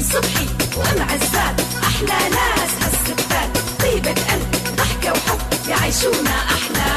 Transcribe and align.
ام 0.00 0.06
صبحي 0.06 0.46
وام 0.76 1.02
عزات 1.02 1.60
أحلى 1.82 2.18
ناس 2.30 2.72
هالستات 2.82 3.52
طيبة 3.80 4.10
قلب 4.10 4.50
ضحكة 4.76 5.12
وحب 5.12 5.68
يعيشونا 5.68 6.36
أحلى 6.56 6.90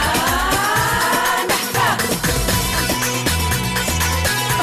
نحفاد. 1.50 2.02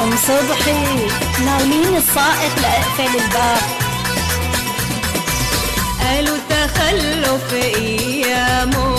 أم 0.03 0.17
صبحي 0.17 1.07
ناولين 1.45 1.97
السائق 1.97 2.55
لأقفل 2.63 3.21
الباب. 3.21 3.63
قالوا 6.01 6.39
تخلف 6.51 7.53
ايامون 7.53 8.90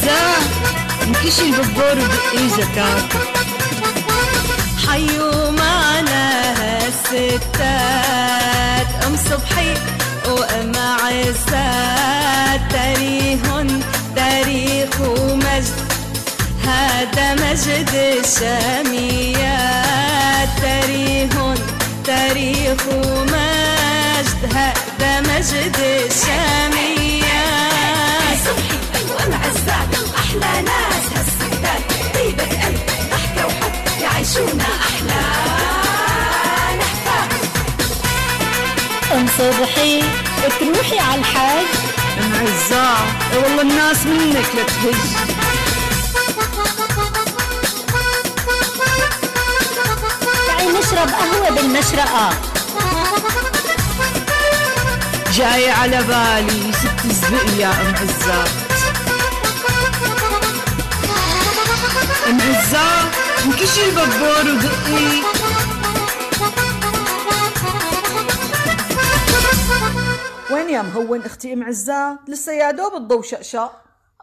معزاه 0.00 0.40
انكشي 1.06 1.42
الببور 1.42 1.96
ودقي 1.98 2.48
زكاة 2.48 3.00
حيوا 4.88 5.50
معنا 5.50 6.24
هالستات 6.60 7.70
أم 9.06 9.14
صبحي 9.30 9.74
وأم 10.28 10.72
عزات. 10.76 12.60
تاريخن 12.70 13.68
تاريخ 14.16 15.00
ومجد 15.00 15.74
هذا 16.64 17.34
مجد 17.34 17.90
الشاميات. 18.24 19.40
تاريخ 20.62 21.32
تاريخ 22.06 22.80
ومجد 22.88 24.40
هذا 24.54 25.20
مجد 25.20 25.76
الشاميات. 25.78 27.20
صبحي 28.44 28.78
وأم 29.12 29.32
عزات. 29.34 29.59
أحلى 30.30 30.62
ناس 30.62 31.04
هالستات 31.16 32.14
طيبة 32.14 32.42
قلب 32.42 32.80
ضحكة 33.10 33.46
وحب 33.46 34.02
يعيشونا 34.02 34.64
أحلى 34.64 35.20
نحفاد 36.78 37.30
ام 39.12 39.26
صبحي 39.38 40.02
تروحي 40.60 40.98
على 40.98 41.20
الحاج 41.20 41.66
معزاه 42.18 42.98
والله 43.34 43.62
الناس 43.62 44.06
منك 44.06 44.46
لتهج 44.54 45.30
تعي 50.48 50.66
نشرب 50.68 51.08
قهوة 51.08 51.50
بالمشرقة. 51.50 52.30
جاي 55.34 55.70
على 55.70 56.02
بالي 56.02 56.72
ست 56.72 57.06
زبق 57.12 57.58
يا 57.58 57.68
أم 57.68 57.94
عزات 57.94 58.69
ام 62.28 62.40
عزات 62.40 63.14
انكشي 63.44 63.84
الببور 63.88 64.54
ودقي. 64.54 65.22
وين 70.50 70.70
يا 70.70 70.82
مهون 70.82 71.22
أختي 71.22 71.52
ام 71.52 71.64
عزات 71.64 72.18
لسه 72.28 72.52
يا 72.52 72.70
دوب 72.70 72.94
الضو 72.94 73.22
شقشق. 73.22 73.72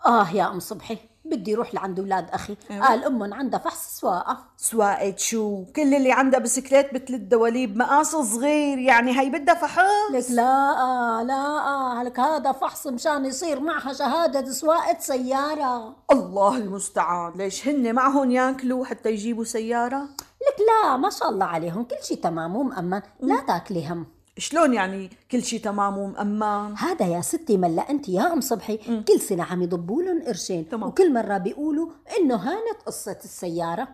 آه 0.05 0.29
يا 0.33 0.47
أم 0.47 0.59
صبحي. 0.59 0.97
بدي 1.29 1.55
أروح 1.55 1.73
لعند 1.73 1.99
أولاد 1.99 2.29
أخي. 2.29 2.57
قال 2.81 3.05
أمهم 3.05 3.33
عندها 3.33 3.59
فحص 3.59 3.99
سواقة. 3.99 4.37
سواقة 4.57 5.13
شو؟ 5.17 5.65
كل 5.75 5.93
اللي 5.93 6.11
عندها 6.11 6.39
بسكليت 6.39 6.93
مثل 6.93 7.13
الدواليب 7.13 7.77
مقاس 7.77 8.15
صغير 8.15 8.77
يعني 8.77 9.19
هي 9.19 9.29
بدها 9.29 9.55
فحص؟ 9.55 10.11
لك 10.13 10.31
لا 10.31 11.23
لا 11.23 12.03
لك 12.03 12.19
هذا 12.19 12.51
فحص 12.51 12.87
مشان 12.87 13.25
يصير 13.25 13.59
معها 13.59 13.93
شهادة 13.93 14.51
سواقة 14.51 14.97
سيارة. 14.99 15.95
الله 16.11 16.57
المستعان. 16.57 17.33
ليش 17.35 17.67
هن 17.67 17.95
معهم 17.95 18.31
ياكلوا 18.31 18.85
حتى 18.85 19.09
يجيبوا 19.09 19.43
سيارة؟ 19.43 20.01
لك 20.47 20.57
لا 20.83 20.97
ما 20.97 21.09
شاء 21.09 21.29
الله 21.29 21.45
عليهم. 21.45 21.83
كل 21.83 22.03
شيء 22.03 22.17
تمام 22.17 22.55
ومأمن. 22.55 23.01
لا 23.19 23.41
تاكلي 23.47 23.87
هم 23.87 24.16
شلون 24.37 24.73
يعني 24.73 25.09
كل 25.31 25.43
شيء 25.43 25.59
تمام 25.59 25.97
ومأمان 25.97 26.75
هذا 26.77 27.05
يا 27.05 27.21
ستي 27.21 27.57
ملا 27.57 27.89
أنت 27.89 28.09
يا 28.09 28.33
أم 28.33 28.41
صبحي. 28.41 28.77
كل 29.07 29.19
سنة 29.19 29.43
عم 29.43 29.61
يضبوا 29.61 30.03
لهم 30.03 30.23
قرشين. 30.23 30.67
وكل 30.73 31.13
مرة 31.13 31.37
بيقولوا 31.37 31.89
إنه 32.17 32.35
هانت 32.35 32.81
قصة 32.85 33.17
السيارة. 33.23 33.87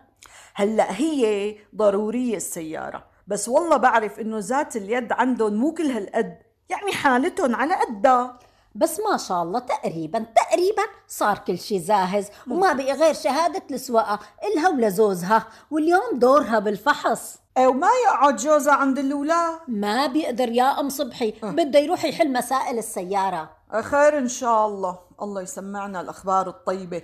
هلأ 0.54 1.00
هي 1.00 1.56
ضرورية 1.76 2.36
السيارة 2.36 3.04
بس 3.26 3.48
والله 3.48 3.76
بعرف 3.76 4.20
إنه 4.20 4.38
ذات 4.38 4.76
اليد 4.76 5.12
عندهم 5.12 5.54
مو 5.54 5.74
كل 5.74 5.86
هالقد. 5.86 6.38
يعني 6.68 6.92
حالتهم 6.92 7.54
على 7.54 7.74
قدها. 7.74 8.38
بس 8.74 9.00
ما 9.10 9.16
شاء 9.16 9.42
الله 9.42 9.58
تقريبا 9.58 10.18
تقريبا 10.18 10.82
صار 11.08 11.38
كل 11.38 11.58
شيء 11.58 11.80
جاهز 11.80 12.28
وما 12.50 12.72
بقي 12.72 12.92
غير 12.92 13.14
شهادة 13.14 13.62
السواقه 13.70 14.18
إلها 14.44 14.68
ولزوزها 14.68 15.46
واليوم 15.70 16.18
دورها 16.18 16.58
بالفحص. 16.58 17.38
وما 17.58 17.88
يقعد 18.06 18.36
جوزها 18.36 18.74
عند 18.74 18.98
الاولاد 18.98 19.58
ما 19.68 20.06
بيقدر 20.06 20.48
يا 20.48 20.80
أم 20.80 20.88
صبحي. 20.88 21.34
بده 21.42 21.78
يروح 21.78 22.04
يحل 22.04 22.32
مسائل 22.32 22.78
السيارة. 22.78 23.50
خير 23.82 24.18
إن 24.18 24.28
شاء 24.28 24.66
الله. 24.66 24.98
الله 25.22 25.42
يسمعنا 25.42 26.00
الأخبار 26.00 26.48
الطيبة. 26.48 27.02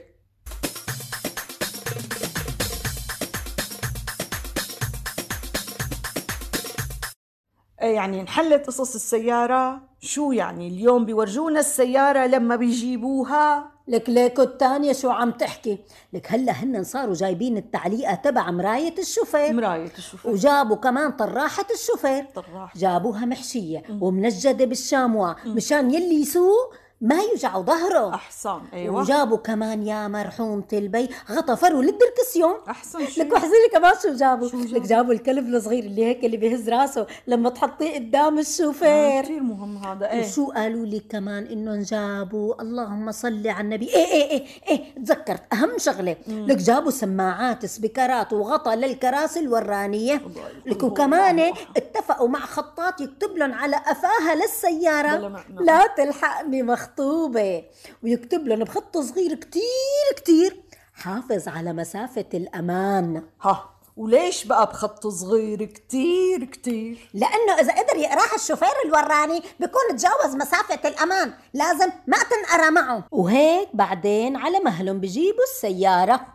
إيه 7.82 7.94
يعني 7.94 8.20
انحلت 8.20 8.66
قصص 8.66 8.94
السيارة؟ 8.94 9.80
شو 10.00 10.32
يعني 10.32 10.68
اليوم 10.68 11.04
بيورجونا 11.04 11.60
السيارة 11.60 12.26
لما 12.26 12.56
بيجيبوها؟ 12.56 13.72
لك 13.90 14.08
ليكو 14.10 14.42
الثانية 14.42 14.92
شو 14.92 15.10
عم 15.10 15.30
تحكي؟ 15.30 15.78
لك 16.12 16.32
هلا 16.32 16.52
هن 16.52 16.84
صاروا 16.84 17.14
جايبين 17.14 17.56
التعليقة 17.56 18.14
تبع 18.14 18.50
مراية 18.50 18.94
الشوفير. 18.98 19.52
مراية 19.52 19.92
الشوفير. 19.98 20.30
وجابوا 20.30 20.76
كمان 20.76 21.10
طراحة 21.10 21.66
الشوفير. 21.74 22.24
طراحة. 22.34 22.72
جابوها 22.76 23.24
محشية 23.26 23.82
ومنجدة 24.00 24.64
بالشاموا 24.64 25.34
مشان 25.46 25.90
يلي 25.94 26.20
يسوق 26.20 26.74
ما 27.00 27.16
يوجعوا 27.22 27.62
ظهره. 27.62 28.14
احسن 28.14 28.60
أيوه. 28.72 28.94
وجابوا 28.94 29.36
كمان 29.36 29.82
يا 29.86 30.08
مرحومة 30.08 30.64
البي 30.72 31.08
غطا 31.30 31.51
فرو 31.51 31.82
للدركسيون. 31.82 32.54
احسن 32.70 33.06
شو؟ 33.06 33.22
لك 33.22 33.32
وحزيني 33.32 33.68
كمان 33.72 33.94
شو 34.02 34.14
جابوا؟ 34.14 34.48
شو 34.48 34.56
لك 34.56 34.66
جابوا؟ 34.66 34.86
جابوا 34.86 35.12
الكلب 35.12 35.54
الصغير 35.54 35.84
اللي 35.84 36.04
هيك 36.04 36.24
اللي 36.24 36.36
بيهز 36.36 36.68
راسه 36.68 37.06
لما 37.26 37.50
تحطيه 37.50 37.94
قدام 37.94 38.38
الشوفير. 38.38 39.22
كثير 39.22 39.42
مهم 39.42 39.84
هذا 39.84 40.10
إيه. 40.10 40.26
وشو 40.26 40.50
قالوا 40.50 40.86
لي 40.86 41.00
كمان 41.00 41.46
إنهم 41.46 41.82
جابوا؟ 41.82 42.62
اللهم 42.62 43.12
صل 43.12 43.48
على 43.48 43.60
النبي. 43.60 43.86
إيه 43.94 44.06
إيه 44.06 44.30
إيه 44.30 44.46
إيه 44.68 44.94
تذكرت 44.94 45.42
أهم 45.52 45.78
شغلة. 45.78 46.16
لك 46.28 46.56
جابوا 46.56 46.90
سماعات 46.90 47.66
سبيكرات 47.66 48.32
وغطى 48.32 48.76
للكراسي 48.76 49.40
الورانية. 49.40 50.22
لك 50.66 50.82
وكمان 50.82 51.52
اتفقوا 51.76 52.28
مع 52.28 52.40
خطاط 52.40 53.00
يكتب 53.00 53.36
لهم 53.36 53.52
على 53.52 53.76
قفاها 53.76 54.34
للسيارة. 54.34 55.42
لا 55.60 55.86
تلحقني 55.96 56.62
مخطوبة 56.90 57.64
ويكتب 58.02 58.48
لهم 58.48 58.64
بخط 58.64 58.98
صغير 58.98 59.34
كتير 59.34 60.16
كتير. 60.16 60.62
حافظ 60.94 61.48
على 61.48 61.72
مسافة 61.72 62.24
الأمان. 62.34 63.22
ها 63.42 63.70
وليش 63.96 64.44
بقى 64.44 64.66
بخط 64.66 65.06
صغير 65.06 65.64
كتير 65.64 66.44
كتير؟ 66.44 67.10
لأنه 67.14 67.60
إذا 67.60 67.72
قدر 67.72 67.96
يقرأها 67.96 68.34
الشوفير 68.34 68.68
الوراني 68.86 69.42
بيكون 69.60 69.82
تجاوز 69.96 70.36
مسافة 70.36 70.88
الأمان. 70.88 71.32
لازم 71.54 71.90
ما 72.06 72.16
تنقرأ 72.18 72.70
معه. 72.70 73.04
وهيك 73.10 73.68
بعدين 73.74 74.36
على 74.36 74.60
مهلهم 74.60 75.00
بجيبوا 75.00 75.44
السيارة. 75.44 76.26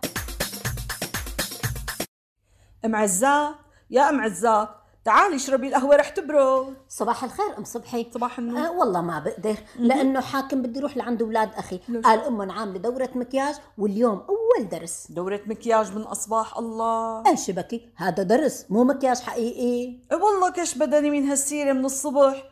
أم 2.86 2.96
عزات 2.96 3.56
يا 3.90 4.10
أم 4.10 4.22
عزات 4.22 4.70
تعالي 5.06 5.36
اشربي 5.36 5.68
القهوة 5.68 5.96
رح 5.96 6.10
تبرد. 6.10 6.74
صباح 6.90 7.24
الخير 7.24 7.58
أم 7.58 7.64
صبحي. 7.64 8.08
صباح 8.14 8.40
النور. 8.40 8.60
آه 8.60 8.72
والله 8.72 9.02
ما 9.02 9.20
بقدر 9.20 9.56
لأنه 9.80 10.22
حاكم 10.22 10.62
بدي 10.62 10.80
أروح 10.80 10.98
لعند 10.98 11.22
أولاد 11.22 11.50
أخي. 11.54 11.80
قال 12.04 12.20
امهم 12.20 12.52
عامله 12.52 12.80
دوره 12.80 13.10
مكياج 13.16 13.56
واليوم 13.78 14.24
أول 14.30 14.70
درس. 14.70 15.08
دورة 15.10 15.42
مكياج 15.46 15.96
من 15.96 16.02
أصباح 16.02 16.58
الله. 16.58 17.24
إيش 17.28 17.52
بكي؟ 17.52 17.90
هذا 17.96 18.24
درس 18.24 18.66
مو 18.70 18.84
مكياج 18.84 19.20
حقيقي. 19.20 20.00
والله 20.12 20.50
كش 20.50 20.78
بدني 20.78 21.10
من 21.10 21.28
هالسيرة 21.30 21.74
من 21.74 21.86
الصبح. 21.86 22.44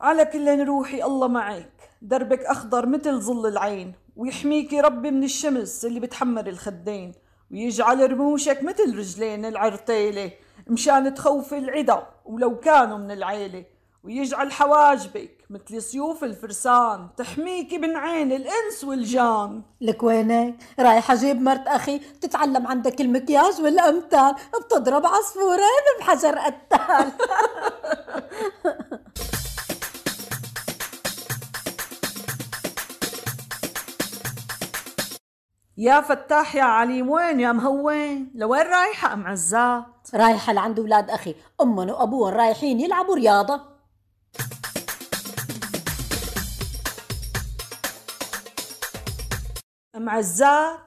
على 0.00 0.24
كل 0.24 0.64
روحي 0.64 1.04
الله 1.04 1.28
معك. 1.28 1.72
دربك 2.02 2.40
أخضر 2.40 2.86
مثل 2.86 3.20
ظل 3.20 3.46
العين 3.46 3.94
ويحميكي 4.16 4.80
ربي 4.80 5.10
من 5.10 5.24
الشمس 5.24 5.84
اللي 5.84 6.00
بتحمر 6.00 6.46
الخدين 6.46 7.14
ويجعل 7.50 8.12
رموشك 8.12 8.62
مثل 8.62 8.98
رجلين 8.98 9.44
العرتيلة 9.44 10.32
مشان 10.70 11.14
تخوفي 11.14 11.58
العدا 11.58 12.06
ولو 12.24 12.60
كانوا 12.60 12.98
من 12.98 13.10
العيلة. 13.10 13.64
ويجعل 14.04 14.52
حواجبك 14.52 15.44
مثل 15.50 15.82
سيوف 15.82 16.24
الفرسان 16.24 17.08
تحميكي 17.16 17.78
من 17.78 17.96
عين 17.96 18.32
الإنس 18.32 18.84
والجان. 18.84 19.62
لك 19.80 20.02
وينك 20.02 20.54
رايحة 20.80 21.14
أجيب 21.14 21.42
مرت 21.42 21.66
أخي 21.66 21.98
تتعلم 21.98 22.66
عندك 22.66 23.00
المكياج 23.00 23.60
والأمثال 23.60 24.34
بتضرب 24.60 25.06
عصفورين 25.06 25.84
بحجر 26.00 26.38
قتال. 26.38 27.12
يا 35.80 36.00
فتاح 36.00 36.56
يا 36.56 36.62
عليم 36.62 37.10
وين؟ 37.10 37.40
يا 37.40 37.52
مهوين؟ 37.52 38.32
لوين 38.34 38.62
رايحة 38.62 39.12
أم 39.12 39.26
عزات 39.26 39.99
رايحة 40.14 40.52
لعند 40.52 40.78
أولاد 40.78 41.10
أخي. 41.10 41.34
أمهم 41.60 41.88
وأبوهم 41.88 42.34
رايحين 42.34 42.80
يلعبوا 42.80 43.14
رياضة. 43.14 43.60
أم 49.96 50.08
عزات 50.08 50.78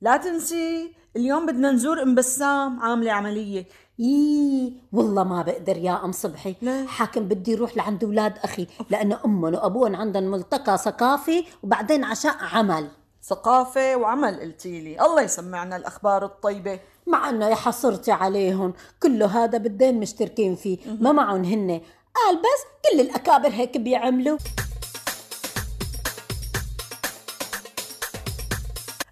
لا 0.00 0.16
تنسي 0.16 0.94
اليوم 1.16 1.46
بدنا 1.46 1.70
نزور 1.70 2.02
أم 2.02 2.14
بسام 2.14 2.80
عاملة 2.80 3.12
عملية. 3.12 3.66
يي 3.98 4.72
والله 4.92 5.24
ما 5.24 5.42
بقدر 5.42 5.76
يا 5.76 6.04
أم 6.04 6.12
صبحي. 6.12 6.54
ليه؟ 6.62 6.86
حاكم 6.86 7.28
بدي 7.28 7.54
أروح 7.54 7.76
لعند 7.76 8.04
أولاد 8.04 8.38
أخي 8.38 8.66
لأنه 8.90 9.18
امهم 9.24 9.54
وابوهم 9.54 9.96
عندهم 9.96 10.24
ملتقى 10.24 10.78
ثقافي 10.78 11.44
وبعدين 11.62 12.04
عشاء 12.04 12.36
عمل. 12.52 12.88
ثقافة 13.24 13.96
وعمل 13.96 14.40
قلتيلي 14.40 15.00
الله 15.00 15.22
يسمعنا 15.22 15.76
الأخبار 15.76 16.24
الطيبة. 16.24 16.80
مع 17.06 17.28
إنه 17.28 17.48
يا 17.48 17.54
حصرتي 17.54 18.12
عليهم. 18.12 18.74
كله 19.02 19.26
هذا 19.26 19.58
بدين 19.58 20.00
مشتركين 20.00 20.54
فيه. 20.56 20.78
ما 21.00 21.12
معهم 21.12 21.44
هن. 21.44 21.80
قال 22.14 22.36
بس 22.36 22.90
كل 22.90 23.00
الأكابر 23.00 23.48
هيك 23.48 23.76
بيعملوا. 23.76 24.38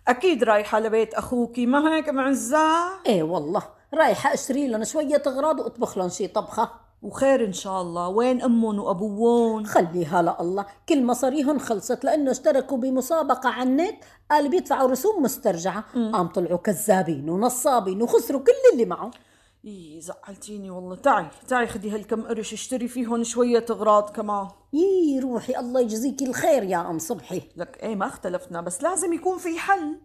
أكيد 0.09 0.45
رايحة 0.45 0.81
لبيت 0.81 1.15
أخوكي. 1.15 1.67
ما 1.67 1.97
هيك 1.97 2.09
أم 2.09 2.21
عزات 2.21 3.07
إيه 3.07 3.23
والله. 3.23 3.62
رايحة 3.95 4.35
أشتري 4.35 4.69
لهم 4.69 4.85
شوية 4.85 5.23
أغراض 5.27 5.61
وأطبخ 5.61 5.99
لهم 5.99 6.09
شي 6.09 6.27
طبخة. 6.29 6.90
وخير 7.02 7.44
إن 7.44 7.52
شاء 7.52 7.82
الله. 7.82 8.08
وين 8.08 8.43
أمهم 8.43 8.79
وأبوهم؟ 8.79 9.64
خليها 9.64 10.23
لله 10.23 10.67
كل 10.88 11.05
مصاريهم 11.05 11.58
خلصت 11.58 12.05
لأنه 12.05 12.31
اشتركوا 12.31 12.79
بمسابقة 12.79 13.49
على 13.49 13.70
النت. 13.70 14.05
قال 14.31 14.49
بيدفعوا 14.49 14.91
رسوم 14.91 15.23
مسترجعة. 15.23 15.85
قام 16.12 16.26
طلعوا 16.26 16.58
كذابين 16.58 17.31
ونصابين 17.31 18.02
وخسروا 18.02 18.41
كل 18.41 18.73
اللي 18.73 18.85
معه. 18.85 19.11
إي 19.64 20.00
زعلتيني 20.00 20.70
والله. 20.70 20.97
تعي 20.97 21.26
تعي 21.49 21.67
خدي 21.67 21.91
هالكم 21.91 22.23
قرش. 22.23 22.52
اشتري 22.52 22.88
فيهم 22.88 23.25
شوية 23.25 23.64
أغراض 23.70 24.11
كمان. 24.11 24.49
يي 24.73 25.20
روحي 25.20 25.58
الله 25.58 25.81
يجزيك 25.81 26.23
الخير 26.23 26.62
يا 26.62 26.91
أم 26.91 26.99
صبحي. 26.99 27.43
لك 27.56 27.82
إيه 27.82 27.97
ما 27.97 28.06
اختلفنا 28.06 28.61
بس 28.61 28.82
لازم 28.82 29.12
يكون 29.12 29.38
في 29.38 29.58
حل. 29.58 29.97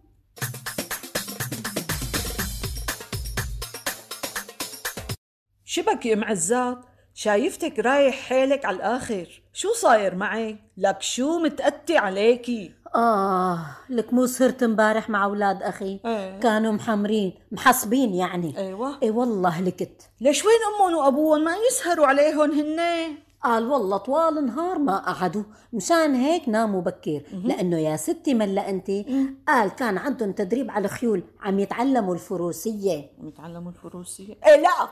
شبك 5.76 6.06
يا 6.06 6.16
معزات 6.16 6.78
شايفتك 7.14 7.78
رايح 7.78 8.14
حيلك 8.14 8.64
على 8.64 8.76
الآخر. 8.76 9.42
شو 9.52 9.72
صاير 9.72 10.14
معك؟ 10.14 10.56
لك 10.76 11.02
شو 11.02 11.38
متأتي 11.38 11.98
عليكي؟ 11.98 12.72
آه 12.94 13.66
لك 13.90 14.12
مو 14.12 14.26
سهرت 14.26 14.62
امبارح 14.62 15.10
مع 15.10 15.24
أولاد 15.24 15.62
أخي. 15.62 16.00
إيه. 16.04 16.40
كانوا 16.40 16.72
محمرين 16.72 17.34
محصبين 17.52 18.14
يعني. 18.14 18.58
أيوة. 18.58 18.98
إيه 19.02 19.10
والله 19.10 19.60
لكت 19.60 20.02
ليش 20.20 20.44
وين 20.44 20.54
أمهم 20.74 20.98
وأبوهم؟ 20.98 21.44
ما 21.44 21.56
يسهروا 21.70 22.06
عليهم 22.06 22.50
هن؟ 22.50 22.80
قال 23.42 23.66
والله 23.66 23.96
طوال 23.96 24.38
النهار 24.38 24.78
ما 24.78 24.98
قعدوا 24.98 25.42
مشان 25.72 26.14
هيك 26.14 26.48
ناموا 26.48 26.80
بكير. 26.80 27.26
لأنه 27.44 27.78
يا 27.78 27.96
ستي 27.96 28.34
ملا 28.34 28.70
أنت. 28.70 28.90
قال 29.48 29.68
كان 29.68 29.98
عندهم 29.98 30.32
تدريب 30.32 30.70
على 30.70 30.84
الخيول 30.84 31.22
عم 31.40 31.58
يتعلموا 31.58 32.14
الفروسية. 32.14 33.10
يتعلموا 33.22 33.70
الفروسية. 33.70 34.34
إيه 34.46 34.56
لا. 34.56 34.88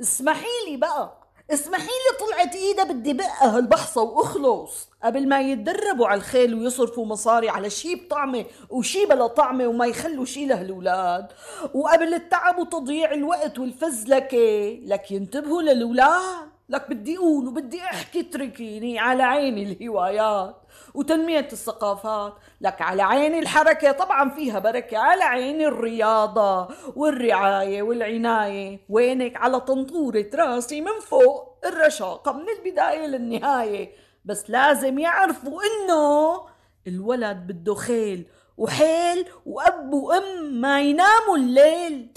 اسمحي 0.00 0.46
لي 0.70 0.76
بقى. 0.76 1.24
اسمحي 1.50 1.82
لي 1.86 2.26
طلعت 2.26 2.54
ايدها 2.54 2.84
بدي 2.84 3.12
بقها 3.12 3.56
هالبحصة 3.56 4.02
واخلص. 4.02 4.88
قبل 5.02 5.28
ما 5.28 5.40
يتدربوا 5.40 6.06
على 6.06 6.18
الخيل 6.18 6.54
ويصرفوا 6.54 7.06
مصاري 7.06 7.48
على 7.48 7.70
شي 7.70 7.94
بطعمة 7.94 8.44
وشي 8.70 9.06
بلا 9.06 9.26
طعمة 9.26 9.66
وما 9.66 9.86
يخلوا 9.86 10.24
شي 10.24 10.46
لهالولاد 10.46 11.26
وقبل 11.74 12.14
التعب 12.14 12.58
وتضييع 12.58 13.12
الوقت 13.12 13.58
والفزلكة 13.58 14.78
لك 14.82 15.10
ينتبهوا 15.10 15.62
للولاد 15.62 16.48
لك 16.68 16.90
بدي 16.90 17.16
أقول 17.16 17.46
وبدي 17.46 17.82
أحكي 17.82 18.20
اتركيني 18.20 18.98
على 18.98 19.22
عيني 19.22 19.62
الهوايات 19.62 20.56
وتنمية 20.94 21.48
الثقافات 21.52 22.34
لك 22.60 22.82
على 22.82 23.02
عيني 23.02 23.38
الحركة 23.38 23.92
طبعا 23.92 24.30
فيها 24.30 24.58
بركة 24.58 24.98
على 24.98 25.24
عيني 25.24 25.66
الرياضة 25.66 26.68
والرعاية 26.96 27.82
والعناية. 27.82 28.80
وينك؟ 28.88 29.36
على 29.36 29.60
طنطورة 29.60 30.26
راسي 30.34 30.80
من 30.80 31.00
فوق 31.00 31.58
الرشاقة 31.66 32.32
من 32.32 32.44
البداية 32.48 33.06
للنهاية. 33.06 33.92
بس 34.24 34.50
لازم 34.50 34.98
يعرفوا 34.98 35.60
إنه 35.62 36.40
الولد 36.86 37.36
بده 37.36 37.74
خيل 37.74 38.26
وحيل 38.56 39.26
وأب 39.46 39.92
وأم 39.92 40.54
ما 40.60 40.80
يناموا 40.80 41.36
الليل. 41.36 42.08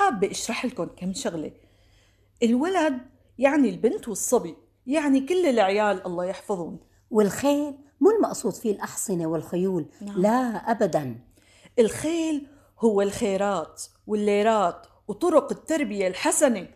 حابة 0.00 0.30
أشرح 0.30 0.64
لكم 0.64 0.84
كم 0.84 1.12
شغلة. 1.12 1.52
الولد 2.42 2.98
يعني 3.38 3.68
البنت 3.70 4.08
والصبي 4.08 4.56
يعني 4.86 5.20
كل 5.20 5.46
العيال 5.46 6.06
الله 6.06 6.24
يحفظهم. 6.24 6.78
والخيل 7.10 7.74
مو 8.00 8.10
المقصود 8.10 8.52
فيه 8.52 8.72
الأحصنة 8.72 9.26
والخيول 9.26 9.86
لا 10.16 10.70
أبدا. 10.70 11.20
الخيل 11.78 12.46
هو 12.78 13.02
الخيرات 13.02 13.82
والليرات 14.06 14.86
وطرق 15.08 15.52
التربية 15.52 16.08
الحسنة. 16.08 16.68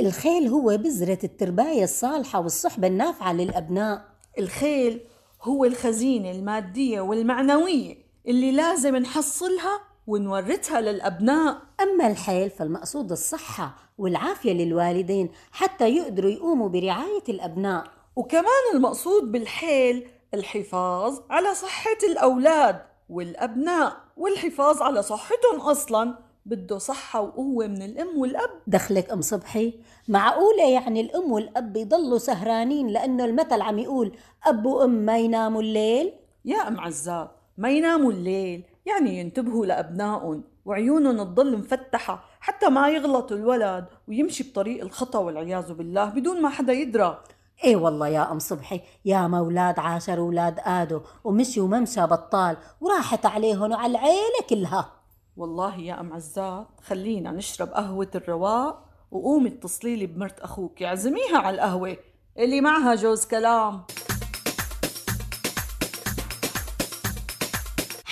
الخيل 0.00 0.48
هو 0.48 0.76
بذرة 0.76 1.18
الترباية 1.24 1.84
الصالحة 1.84 2.40
والصحبة 2.40 2.86
النافعة 2.86 3.32
للأبناء. 3.32 4.04
الخيل 4.38 5.00
هو 5.42 5.64
الخزينة 5.64 6.30
المادية 6.30 7.00
والمعنوية 7.00 7.96
اللي 8.26 8.52
لازم 8.52 8.96
نحصلها 8.96 9.91
ونورثها 10.06 10.80
للأبناء. 10.80 11.56
أما 11.80 12.06
الحيل 12.06 12.50
فالمقصود 12.50 13.10
الصحة 13.12 13.74
والعافية 13.98 14.52
للوالدين 14.52 15.30
حتى 15.52 15.96
يقدروا 15.96 16.30
يقوموا 16.30 16.68
برعاية 16.68 17.24
الأبناء. 17.28 17.84
وكمان 18.16 18.64
المقصود 18.74 19.32
بالحيل 19.32 20.08
الحفاظ 20.34 21.20
على 21.30 21.54
صحة 21.54 21.98
الأولاد 22.08 22.82
والأبناء 23.08 23.96
والحفاظ 24.16 24.82
على 24.82 25.02
صحتهم 25.02 25.60
أصلا. 25.60 26.14
بده 26.46 26.78
صحة 26.78 27.20
وقوة 27.20 27.66
من 27.66 27.82
الأم 27.82 28.18
والأب. 28.18 28.50
دخلك 28.66 29.10
أم 29.10 29.20
صبحي؟ 29.20 29.74
معقولة 30.08 30.70
يعني 30.70 31.00
الأم 31.00 31.32
والأب 31.32 31.76
يضلوا 31.76 32.18
سهرانين 32.18 32.86
لأنه 32.88 33.24
المثل 33.24 33.60
عم 33.60 33.78
يقول 33.78 34.12
أب 34.44 34.66
وأم 34.66 34.90
ما 34.90 35.18
يناموا 35.18 35.62
الليل؟ 35.62 36.12
يا 36.44 36.68
أم 36.68 36.80
عزاب 36.80 37.30
ما 37.58 37.70
يناموا 37.70 38.12
الليل. 38.12 38.64
يعني 38.86 39.20
ينتبهوا 39.20 39.66
لأبنائهم 39.66 40.44
وعيونهم 40.64 41.22
تضل 41.24 41.58
مفتحة 41.58 42.24
حتى 42.40 42.68
ما 42.68 42.88
يغلط 42.88 43.32
الولد 43.32 43.86
ويمشي 44.08 44.50
بطريق 44.50 44.82
الخطأ 44.84 45.18
والعياذ 45.18 45.72
بالله 45.72 46.04
بدون 46.04 46.42
ما 46.42 46.48
حدا 46.48 46.72
يدرى. 46.72 47.22
إيه 47.64 47.76
والله 47.76 48.08
يا 48.08 48.32
أم 48.32 48.38
صبحي 48.38 48.80
يا 49.04 49.26
مولاد 49.26 49.78
عاشر 49.78 50.18
أولاد 50.18 50.60
آدو 50.64 51.00
ومشيوا 51.24 51.68
ممشى 51.68 52.06
بطال 52.06 52.56
وراحت 52.80 53.26
عليهم 53.26 53.72
وعلى 53.72 53.90
العيلة 53.90 54.42
كلها. 54.50 54.92
والله 55.36 55.80
يا 55.80 56.00
أم 56.00 56.12
عزات 56.12 56.66
خلينا 56.82 57.30
نشرب 57.30 57.68
قهوة 57.68 58.10
الرواق 58.14 58.84
وقومي 59.10 59.48
اتصلي 59.48 59.96
لي 59.96 60.06
بمرت 60.06 60.40
أخوك 60.40 60.82
اعزميها 60.82 61.38
على 61.38 61.54
القهوة 61.54 61.96
اللي 62.38 62.60
معها 62.60 62.94
جوز 62.94 63.24
كلام. 63.26 63.82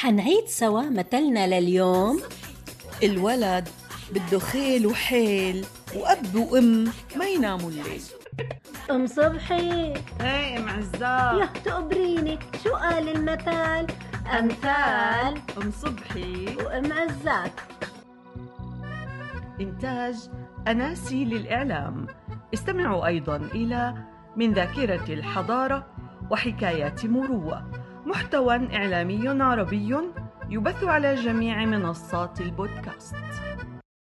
حنعيد 0.00 0.46
سوا 0.46 0.82
مثلنا 0.82 1.60
لليوم. 1.60 2.20
الولد 3.02 3.68
بده 4.10 4.38
خيل 4.38 4.86
وحيل 4.86 5.66
وأب 5.96 6.34
وأم 6.34 6.84
ما 7.16 7.24
يناموا 7.24 7.70
الليل. 7.70 8.02
أم 8.90 9.06
صبحي. 9.06 9.94
هاي 10.20 10.58
أم 10.58 10.68
عزام 10.68 11.38
يا 11.38 11.46
تقبريني 11.64 12.38
شو 12.64 12.74
قال 12.74 13.08
المثل 13.08 13.86
أمثال. 14.38 15.42
أم 15.62 15.70
صبحي. 15.70 16.56
وأم 16.56 16.92
عزات 16.92 17.52
إنتاج 19.60 20.16
أناسي 20.68 21.24
للإعلام. 21.24 22.06
استمعوا 22.54 23.06
أيضا 23.06 23.36
إلى 23.36 23.94
من 24.36 24.52
ذاكرة 24.52 25.12
الحضارة 25.12 25.86
وحكايات 26.30 27.04
مروة 27.04 27.79
محتوى 28.10 28.76
إعلامي 28.76 29.28
عربي 29.28 30.10
يبث 30.48 30.84
على 30.84 31.14
جميع 31.14 31.64
منصات 31.64 32.40
البودكاست. 32.40 33.14